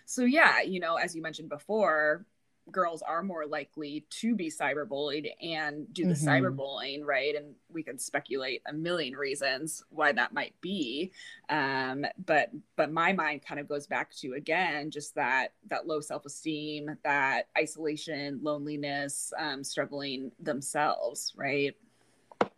so 0.07 0.25
yeah 0.25 0.61
you 0.61 0.81
know 0.81 0.97
as 0.97 1.15
you 1.15 1.23
mentioned 1.23 1.49
before 1.49 2.25
girls 2.71 3.03
are 3.03 3.23
more 3.23 3.47
likely 3.47 4.07
to 4.09 4.35
be 4.35 4.51
cyberbullied 4.51 5.31
and 5.43 5.93
do 5.93 6.05
the 6.05 6.15
mm-hmm. 6.15 6.29
cyberbullying, 6.29 7.05
right? 7.05 7.35
And 7.35 7.55
we 7.69 7.83
can 7.83 7.99
speculate 7.99 8.63
a 8.67 8.73
million 8.73 9.15
reasons 9.15 9.83
why 9.91 10.13
that 10.13 10.33
might 10.33 10.55
be. 10.61 11.13
Um, 11.49 12.05
but 12.25 12.51
but 12.77 12.93
my 12.93 13.13
mind 13.13 13.43
kind 13.47 13.61
of 13.61 13.69
goes 13.69 13.87
back 13.87 14.15
to 14.17 14.35
again 14.35 14.91
just 14.91 15.15
that 15.17 15.55
that 15.69 15.87
low 15.87 16.01
self 16.01 16.25
esteem, 16.25 16.97
that 17.05 17.49
isolation, 17.59 18.41
loneliness, 18.43 19.33
um, 19.39 19.65
struggling 19.65 20.31
themselves, 20.39 21.33
right? 21.37 21.75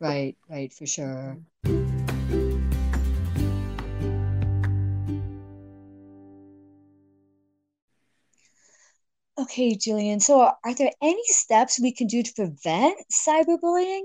Right, 0.00 0.36
right, 0.48 0.72
for 0.72 0.86
sure. 0.86 1.38
Okay, 9.44 9.74
Jillian. 9.76 10.22
So, 10.22 10.40
are 10.40 10.74
there 10.74 10.92
any 11.02 11.22
steps 11.26 11.78
we 11.78 11.92
can 11.92 12.06
do 12.06 12.22
to 12.22 12.32
prevent 12.32 12.96
cyberbullying? 13.12 14.04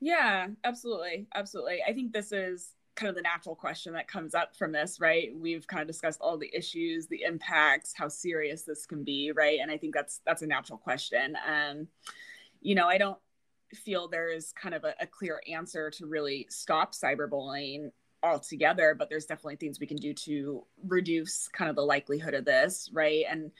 Yeah, 0.00 0.48
absolutely. 0.64 1.28
Absolutely. 1.34 1.82
I 1.86 1.94
think 1.94 2.12
this 2.12 2.30
is 2.30 2.74
kind 2.94 3.08
of 3.08 3.14
the 3.14 3.22
natural 3.22 3.54
question 3.54 3.94
that 3.94 4.08
comes 4.08 4.34
up 4.34 4.54
from 4.54 4.70
this, 4.70 5.00
right? 5.00 5.30
We've 5.34 5.66
kind 5.66 5.80
of 5.80 5.86
discussed 5.86 6.20
all 6.20 6.36
the 6.36 6.54
issues, 6.54 7.06
the 7.06 7.22
impacts, 7.22 7.94
how 7.96 8.08
serious 8.08 8.64
this 8.64 8.84
can 8.84 9.02
be, 9.02 9.32
right? 9.34 9.60
And 9.62 9.70
I 9.70 9.78
think 9.78 9.94
that's 9.94 10.20
that's 10.26 10.42
a 10.42 10.46
natural 10.46 10.76
question. 10.78 11.34
Um, 11.48 11.88
you 12.60 12.74
know, 12.74 12.88
I 12.88 12.98
don't 12.98 13.18
feel 13.72 14.08
there's 14.08 14.52
kind 14.52 14.74
of 14.74 14.84
a, 14.84 14.94
a 15.00 15.06
clear 15.06 15.40
answer 15.50 15.90
to 15.92 16.06
really 16.06 16.46
stop 16.50 16.92
cyberbullying 16.92 17.92
altogether, 18.22 18.94
but 18.94 19.08
there's 19.08 19.26
definitely 19.26 19.56
things 19.56 19.80
we 19.80 19.86
can 19.86 19.96
do 19.96 20.12
to 20.12 20.64
reduce 20.86 21.48
kind 21.48 21.70
of 21.70 21.76
the 21.76 21.82
likelihood 21.82 22.34
of 22.34 22.44
this, 22.44 22.90
right? 22.92 23.24
And 23.30 23.50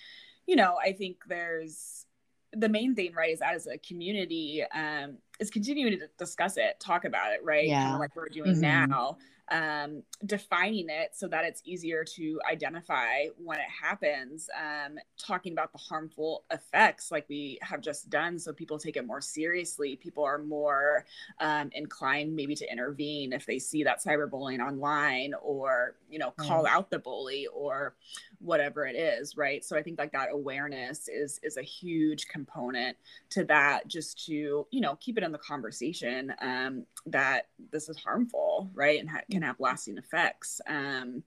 you 0.46 0.56
know, 0.56 0.76
I 0.82 0.92
think 0.92 1.18
there's 1.28 2.06
the 2.52 2.68
main 2.68 2.94
thing, 2.94 3.14
right, 3.14 3.32
is 3.32 3.40
as 3.42 3.66
a 3.66 3.78
community, 3.78 4.64
um, 4.74 5.18
is 5.40 5.50
continuing 5.50 5.98
to 5.98 6.06
discuss 6.18 6.56
it, 6.56 6.78
talk 6.80 7.04
about 7.04 7.32
it, 7.32 7.40
right? 7.42 7.66
Yeah. 7.66 7.82
Kind 7.82 7.94
of 7.94 8.00
like 8.00 8.16
we're 8.16 8.28
doing 8.28 8.52
mm-hmm. 8.52 8.90
now 8.90 9.16
um, 9.52 10.02
defining 10.24 10.88
it 10.88 11.10
so 11.14 11.28
that 11.28 11.44
it's 11.44 11.62
easier 11.64 12.04
to 12.04 12.40
identify 12.50 13.26
when 13.36 13.58
it 13.58 13.66
happens, 13.82 14.48
um, 14.58 14.98
talking 15.18 15.52
about 15.52 15.72
the 15.72 15.78
harmful 15.78 16.44
effects 16.50 17.10
like 17.10 17.26
we 17.28 17.58
have 17.60 17.82
just 17.82 18.08
done 18.08 18.38
so 18.38 18.52
people 18.52 18.78
take 18.78 18.96
it 18.96 19.06
more 19.06 19.20
seriously. 19.20 19.96
People 19.96 20.24
are 20.24 20.38
more 20.38 21.04
um, 21.40 21.70
inclined 21.74 22.34
maybe 22.34 22.54
to 22.54 22.72
intervene 22.72 23.32
if 23.32 23.44
they 23.44 23.58
see 23.58 23.84
that 23.84 24.02
cyberbullying 24.02 24.66
online 24.66 25.34
or, 25.42 25.96
you 26.08 26.18
know, 26.18 26.30
call 26.30 26.66
out 26.66 26.90
the 26.90 26.98
bully 26.98 27.46
or 27.52 27.94
whatever 28.42 28.84
it 28.84 28.96
is 28.96 29.36
right 29.36 29.64
so 29.64 29.76
i 29.76 29.82
think 29.82 29.98
like 29.98 30.12
that 30.12 30.28
awareness 30.32 31.08
is 31.08 31.38
is 31.42 31.56
a 31.56 31.62
huge 31.62 32.26
component 32.26 32.96
to 33.30 33.44
that 33.44 33.86
just 33.86 34.26
to 34.26 34.66
you 34.70 34.80
know 34.80 34.96
keep 34.96 35.16
it 35.16 35.21
in 35.22 35.32
the 35.32 35.38
conversation 35.38 36.32
um 36.40 36.84
that 37.06 37.48
this 37.70 37.88
is 37.88 37.96
harmful 37.98 38.70
right 38.74 39.00
and 39.00 39.08
ha- 39.08 39.20
can 39.30 39.42
have 39.42 39.58
lasting 39.58 39.98
effects 39.98 40.60
um 40.66 41.22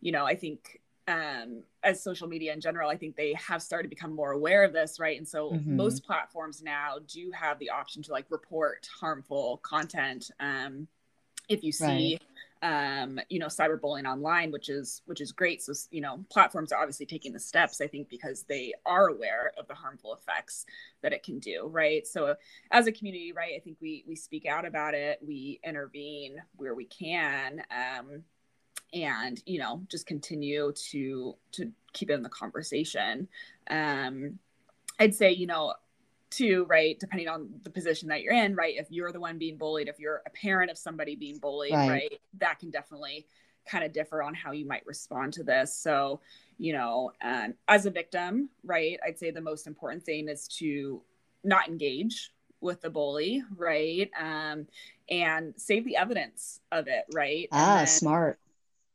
you 0.00 0.12
know 0.12 0.24
i 0.24 0.34
think 0.34 0.80
um, 1.08 1.62
as 1.82 2.02
social 2.02 2.26
media 2.26 2.52
in 2.52 2.60
general, 2.60 2.90
I 2.90 2.96
think 2.96 3.16
they 3.16 3.34
have 3.34 3.62
started 3.62 3.84
to 3.84 3.88
become 3.88 4.12
more 4.12 4.32
aware 4.32 4.64
of 4.64 4.72
this, 4.72 4.98
right? 4.98 5.16
And 5.16 5.26
so 5.26 5.52
mm-hmm. 5.52 5.76
most 5.76 6.04
platforms 6.04 6.62
now 6.62 6.96
do 7.06 7.30
have 7.32 7.58
the 7.58 7.70
option 7.70 8.02
to 8.02 8.12
like 8.12 8.26
report 8.28 8.88
harmful 9.00 9.58
content. 9.58 10.30
Um, 10.40 10.88
if 11.48 11.62
you 11.62 11.70
see, 11.70 11.84
right. 11.84 12.22
Um, 12.62 13.20
you 13.28 13.38
know, 13.38 13.46
cyberbullying 13.46 14.10
online, 14.10 14.50
which 14.50 14.68
is 14.68 15.02
which 15.06 15.20
is 15.20 15.32
great. 15.32 15.62
So 15.62 15.72
you 15.90 16.00
know, 16.00 16.24
platforms 16.30 16.72
are 16.72 16.80
obviously 16.80 17.06
taking 17.06 17.32
the 17.32 17.40
steps. 17.40 17.80
I 17.80 17.86
think 17.86 18.08
because 18.08 18.44
they 18.44 18.72
are 18.84 19.08
aware 19.08 19.52
of 19.58 19.66
the 19.68 19.74
harmful 19.74 20.14
effects 20.14 20.66
that 21.02 21.12
it 21.12 21.22
can 21.22 21.38
do, 21.38 21.68
right? 21.70 22.06
So 22.06 22.34
as 22.70 22.86
a 22.86 22.92
community, 22.92 23.32
right, 23.32 23.52
I 23.56 23.60
think 23.60 23.76
we 23.80 24.04
we 24.06 24.16
speak 24.16 24.46
out 24.46 24.64
about 24.64 24.94
it, 24.94 25.18
we 25.26 25.60
intervene 25.64 26.36
where 26.56 26.74
we 26.74 26.86
can. 26.86 27.62
Um, 27.70 28.24
and 28.92 29.42
you 29.46 29.58
know 29.58 29.82
just 29.88 30.06
continue 30.06 30.72
to 30.72 31.34
to 31.50 31.72
keep 31.92 32.08
it 32.08 32.14
in 32.14 32.22
the 32.22 32.28
conversation 32.28 33.26
um 33.68 34.38
i'd 35.00 35.14
say 35.14 35.32
you 35.32 35.46
know 35.46 35.74
too 36.30 36.66
right 36.68 36.98
depending 36.98 37.28
on 37.28 37.48
the 37.62 37.70
position 37.70 38.08
that 38.08 38.20
you're 38.22 38.32
in 38.32 38.54
right 38.54 38.74
if 38.76 38.90
you're 38.90 39.12
the 39.12 39.20
one 39.20 39.38
being 39.38 39.56
bullied 39.56 39.88
if 39.88 39.98
you're 40.00 40.22
a 40.26 40.30
parent 40.30 40.70
of 40.70 40.76
somebody 40.76 41.14
being 41.14 41.38
bullied 41.38 41.72
right, 41.72 41.88
right 41.88 42.20
that 42.38 42.58
can 42.58 42.70
definitely 42.70 43.26
kind 43.68 43.84
of 43.84 43.92
differ 43.92 44.22
on 44.22 44.32
how 44.32 44.52
you 44.52 44.64
might 44.64 44.86
respond 44.86 45.32
to 45.32 45.42
this. 45.42 45.74
So 45.74 46.20
you 46.58 46.72
know 46.72 47.12
um, 47.22 47.54
as 47.68 47.86
a 47.86 47.90
victim 47.90 48.48
right 48.64 48.98
i'd 49.06 49.18
say 49.18 49.30
the 49.30 49.40
most 49.40 49.66
important 49.66 50.02
thing 50.02 50.28
is 50.28 50.48
to 50.48 51.02
not 51.44 51.68
engage 51.68 52.32
with 52.60 52.80
the 52.80 52.90
bully 52.90 53.42
right 53.56 54.10
um, 54.18 54.66
and 55.10 55.54
save 55.56 55.84
the 55.84 55.96
evidence 55.96 56.60
of 56.72 56.88
it 56.88 57.04
right 57.12 57.48
ah 57.52 57.76
then, 57.76 57.86
smart 57.86 58.38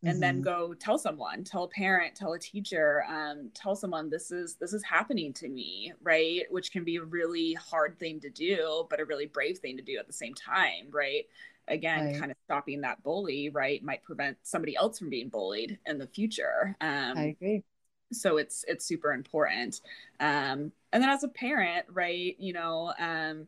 and 0.03 0.13
mm-hmm. 0.13 0.19
then 0.19 0.41
go 0.41 0.73
tell 0.73 0.97
someone 0.97 1.43
tell 1.43 1.63
a 1.63 1.67
parent 1.67 2.15
tell 2.15 2.33
a 2.33 2.39
teacher 2.39 3.03
um, 3.07 3.49
tell 3.53 3.75
someone 3.75 4.09
this 4.09 4.31
is 4.31 4.55
this 4.55 4.73
is 4.73 4.83
happening 4.83 5.33
to 5.33 5.47
me 5.47 5.93
right 6.01 6.43
which 6.49 6.71
can 6.71 6.83
be 6.83 6.97
a 6.97 7.03
really 7.03 7.53
hard 7.53 7.97
thing 7.99 8.19
to 8.19 8.29
do 8.29 8.85
but 8.89 8.99
a 8.99 9.05
really 9.05 9.25
brave 9.25 9.57
thing 9.59 9.77
to 9.77 9.83
do 9.83 9.97
at 9.97 10.07
the 10.07 10.13
same 10.13 10.33
time 10.33 10.87
right 10.91 11.25
again 11.67 12.05
right. 12.05 12.19
kind 12.19 12.31
of 12.31 12.37
stopping 12.45 12.81
that 12.81 13.01
bully 13.03 13.49
right 13.49 13.83
might 13.83 14.03
prevent 14.03 14.37
somebody 14.43 14.75
else 14.75 14.97
from 14.97 15.09
being 15.09 15.29
bullied 15.29 15.77
in 15.85 15.97
the 15.97 16.07
future 16.07 16.75
um, 16.81 17.17
i 17.17 17.23
agree 17.25 17.63
so 18.11 18.37
it's 18.37 18.65
it's 18.67 18.85
super 18.85 19.13
important 19.13 19.81
um, 20.19 20.71
and 20.91 21.01
then 21.01 21.09
as 21.09 21.23
a 21.23 21.29
parent 21.29 21.85
right 21.89 22.35
you 22.39 22.53
know 22.53 22.93
um, 22.99 23.47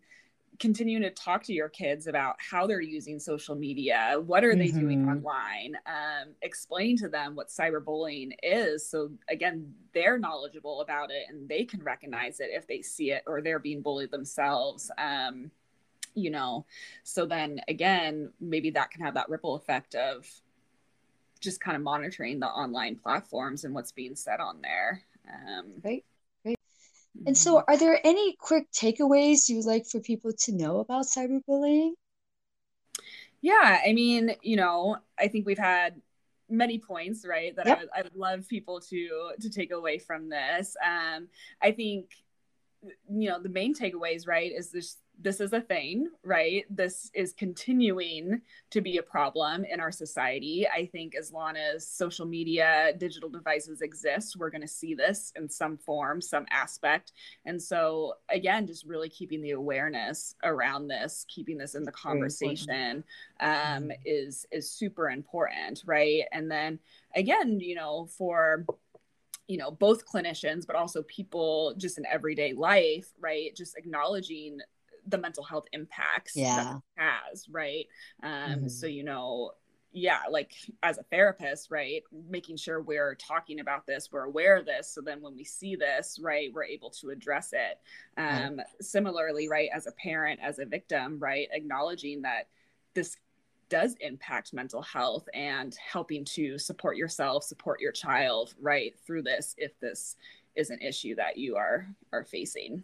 continuing 0.60 1.02
to 1.02 1.10
talk 1.10 1.44
to 1.44 1.54
your 1.54 1.70
kids 1.70 2.08
about 2.08 2.36
how 2.38 2.68
they're 2.68 2.82
using 2.82 3.20
social 3.20 3.56
media 3.56 4.16
what 4.26 4.44
are 4.44 4.56
they 4.56 4.68
mm-hmm. 4.68 4.80
doing 4.80 5.10
online 5.10 5.76
um, 5.88 6.30
explain 6.42 6.96
to 6.98 7.08
them 7.08 7.36
what 7.36 7.48
cyberbullying 7.48 8.32
is 8.44 8.88
so 8.88 9.10
again 9.30 9.74
they're 9.94 10.20
knowledgeable 10.20 10.82
about 10.82 11.10
it 11.10 11.24
and 11.30 11.50
they 11.50 11.64
can 11.64 11.82
recognize 11.84 12.40
it 12.40 12.50
if 12.52 12.68
they 12.68 12.82
see 12.82 13.12
it 13.12 13.24
or 13.26 13.42
they're 13.42 13.60
being 13.60 13.82
bullied 13.82 14.12
themselves 14.12 14.92
um, 14.98 15.50
you 16.16 16.30
know. 16.30 16.66
So 17.04 17.26
then 17.26 17.62
again 17.68 18.32
maybe 18.40 18.70
that 18.72 18.92
can 18.92 19.02
have 19.04 19.16
that 19.16 19.30
ripple 19.30 19.56
effect 19.56 19.96
of 19.96 20.28
just 21.40 21.60
kind 21.60 21.76
of 21.76 21.84
monitoring 21.84 22.40
the 22.40 22.48
online 22.48 22.96
platforms 22.96 23.66
and 23.66 23.74
what's 23.74 23.92
being 23.92 24.16
said 24.16 24.40
on 24.40 24.62
there 24.62 25.04
um, 25.30 25.74
right 25.84 26.06
and 27.26 27.38
so, 27.38 27.64
are 27.68 27.78
there 27.78 28.00
any 28.04 28.36
quick 28.36 28.72
takeaways 28.72 29.48
you'd 29.48 29.66
like 29.66 29.86
for 29.86 30.00
people 30.00 30.34
to 30.34 30.52
know 30.52 30.80
about 30.80 31.06
cyberbullying? 31.06 31.92
Yeah, 33.42 33.82
I 33.86 33.94
mean, 33.94 34.36
you 34.42 34.56
know, 34.56 34.98
I 35.20 35.28
think 35.28 35.46
we've 35.46 35.58
had 35.58 36.02
many 36.50 36.80
points, 36.80 37.26
right? 37.28 37.56
That 37.56 37.66
yep. 37.66 37.78
I, 37.78 37.82
would, 37.82 37.90
I 37.96 38.02
would 38.04 38.16
love 38.16 38.48
people 38.48 38.80
to 38.82 39.32
to 39.40 39.50
take 39.50 39.72
away 39.72 40.00
from 40.00 40.30
this. 40.30 40.76
Um, 40.84 41.28
I 41.62 41.72
think, 41.72 42.12
you 42.82 43.30
know, 43.30 43.42
the 43.42 43.50
main 43.50 43.76
takeaways, 43.76 44.28
right, 44.28 44.52
is 44.52 44.72
this 44.72 44.98
this 45.20 45.40
is 45.40 45.54
a 45.54 45.62
thing, 45.62 46.10
right? 46.24 46.66
This 46.70 47.10
is 47.14 47.34
continuing 47.34 48.42
to 48.72 48.82
be 48.82 48.98
a 48.98 49.04
problem 49.04 49.64
in 49.64 49.80
our 49.80 49.92
society. 49.92 50.68
I 50.68 50.86
think 50.88 51.16
as 51.16 51.32
long 51.32 51.56
as 51.56 51.88
social 51.88 52.26
media, 52.26 52.94
digital 52.98 53.30
devices 53.30 53.82
exist, 53.82 54.36
we're 54.38 54.50
going 54.50 54.62
to 54.62 54.68
see 54.68 54.94
this 54.94 55.32
in 55.36 55.50
some 55.50 55.78
form, 55.78 56.22
some 56.22 56.46
aspect. 56.52 57.14
And 57.46 57.62
so, 57.62 58.16
again, 58.30 58.68
just 58.68 58.86
really 58.86 59.10
keeping 59.10 59.42
the 59.42 59.52
awareness 59.52 60.36
around 60.44 60.88
this, 60.88 61.26
keeping 61.30 61.58
this 61.58 61.76
in 61.76 61.84
the 61.84 61.92
conversation 61.92 63.04
um, 63.40 63.50
mm-hmm. 63.50 63.92
is 64.06 64.46
is 64.52 64.70
super 64.72 65.10
important, 65.10 65.84
right? 65.86 66.24
And 66.32 66.50
then 66.50 66.80
again, 67.16 67.60
you 67.60 67.76
know, 67.76 68.08
for 68.18 68.66
you 69.48 69.58
know 69.58 69.72
both 69.72 70.06
clinicians 70.06 70.66
but 70.66 70.76
also 70.76 71.04
people 71.04 71.74
just 71.78 71.98
in 71.98 72.06
everyday 72.06 72.54
life 72.54 73.10
right 73.20 73.54
just 73.56 73.78
acknowledging 73.78 74.60
the 75.08 75.18
mental 75.18 75.44
health 75.44 75.66
impacts 75.74 76.36
yeah 76.36 76.76
has 76.96 77.48
right 77.50 77.88
um 78.24 78.32
mm-hmm. 78.32 78.68
so 78.68 78.88
you 78.88 79.04
know 79.04 79.52
yeah 79.94 80.22
like 80.30 80.52
as 80.82 80.98
a 80.98 81.04
therapist 81.04 81.70
right 81.70 82.04
making 82.30 82.58
sure 82.58 82.82
we're 82.82 83.16
talking 83.16 83.60
about 83.60 83.86
this 83.86 84.10
we're 84.12 84.24
aware 84.24 84.58
of 84.58 84.66
this 84.66 84.90
so 84.90 85.02
then 85.02 85.22
when 85.22 85.36
we 85.36 85.44
see 85.44 85.76
this 85.76 86.20
right 86.22 86.52
we're 86.54 86.64
able 86.64 86.90
to 86.90 87.10
address 87.12 87.54
it 87.54 87.80
um 88.18 88.58
right. 88.58 88.66
similarly 88.82 89.48
right 89.48 89.70
as 89.74 89.86
a 89.86 89.92
parent 89.92 90.40
as 90.42 90.58
a 90.58 90.66
victim 90.66 91.20
right 91.20 91.48
acknowledging 91.52 92.24
that 92.24 92.48
this 92.96 93.18
does 93.70 93.96
impact 94.02 94.54
mental 94.54 94.82
health 94.82 95.28
and 95.34 95.76
helping 95.76 96.26
to 96.26 96.58
support 96.58 96.98
yourself 96.98 97.44
support 97.44 97.80
your 97.80 97.92
child 97.92 98.56
right 98.60 98.96
through 99.06 99.22
this 99.22 99.54
if 99.58 99.80
this 99.80 100.16
is 100.56 100.70
an 100.72 100.80
issue 100.82 101.16
that 101.16 101.38
you 101.38 101.56
are 101.56 101.88
are 102.12 102.24
facing 102.24 102.84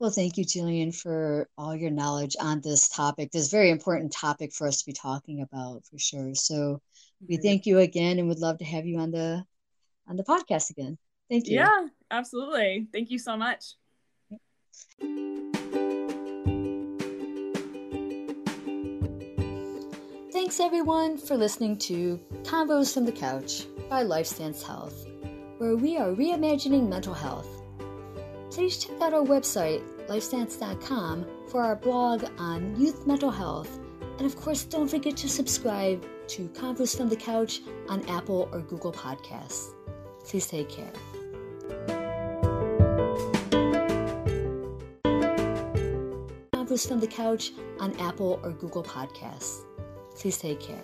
well, 0.00 0.10
thank 0.10 0.38
you, 0.38 0.46
Julian, 0.46 0.92
for 0.92 1.46
all 1.58 1.76
your 1.76 1.90
knowledge 1.90 2.34
on 2.40 2.62
this 2.62 2.88
topic. 2.88 3.30
This 3.30 3.50
very 3.50 3.68
important 3.68 4.12
topic 4.12 4.54
for 4.54 4.66
us 4.66 4.80
to 4.80 4.86
be 4.86 4.94
talking 4.94 5.42
about 5.42 5.84
for 5.84 5.98
sure. 5.98 6.34
So 6.34 6.80
we 7.28 7.36
mm-hmm. 7.36 7.42
thank 7.42 7.66
you 7.66 7.78
again 7.80 8.18
and 8.18 8.26
would 8.28 8.38
love 8.38 8.58
to 8.58 8.64
have 8.64 8.86
you 8.86 8.98
on 8.98 9.10
the 9.10 9.44
on 10.08 10.16
the 10.16 10.24
podcast 10.24 10.70
again. 10.70 10.96
Thank 11.28 11.48
you. 11.48 11.56
Yeah, 11.56 11.86
absolutely. 12.10 12.88
Thank 12.90 13.10
you 13.10 13.18
so 13.18 13.36
much. 13.36 13.74
Thanks 20.32 20.60
everyone 20.60 21.18
for 21.18 21.36
listening 21.36 21.76
to 21.78 22.18
Convos 22.44 22.94
from 22.94 23.04
the 23.04 23.12
Couch 23.12 23.66
by 23.90 24.02
LifeStance 24.02 24.62
Health, 24.62 25.06
where 25.58 25.76
we 25.76 25.98
are 25.98 26.08
reimagining 26.08 26.88
mental 26.88 27.14
health 27.14 27.60
please 28.50 28.76
check 28.78 29.00
out 29.00 29.14
our 29.14 29.24
website, 29.24 29.82
lifestance.com, 30.08 31.26
for 31.48 31.62
our 31.62 31.76
blog 31.76 32.24
on 32.38 32.78
youth 32.80 33.06
mental 33.06 33.30
health. 33.30 33.78
And 34.18 34.26
of 34.26 34.36
course, 34.36 34.64
don't 34.64 34.88
forget 34.88 35.16
to 35.18 35.28
subscribe 35.28 36.04
to 36.28 36.48
Convos 36.48 36.96
from 36.96 37.08
the 37.08 37.16
Couch 37.16 37.60
on 37.88 38.06
Apple 38.08 38.48
or 38.52 38.60
Google 38.60 38.92
Podcasts. 38.92 39.70
Please 40.24 40.46
take 40.46 40.68
care. 40.68 40.92
Convos 46.52 46.86
from 46.86 47.00
the 47.00 47.08
Couch 47.08 47.52
on 47.78 47.98
Apple 47.98 48.38
or 48.42 48.52
Google 48.52 48.84
Podcasts. 48.84 49.64
Please 50.14 50.38
take 50.38 50.60
care. 50.60 50.82